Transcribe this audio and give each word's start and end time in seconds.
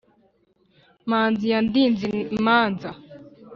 manzi 1.09 1.45
yandinze 1.53 2.07
imanza, 2.37 2.89